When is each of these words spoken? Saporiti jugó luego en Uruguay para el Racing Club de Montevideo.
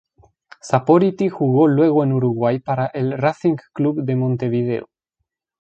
Saporiti 0.61 1.29
jugó 1.29 1.67
luego 1.67 2.03
en 2.03 2.13
Uruguay 2.13 2.57
para 2.57 2.87
el 2.87 3.15
Racing 3.15 3.57
Club 3.71 4.01
de 4.03 4.15
Montevideo. 4.15 4.89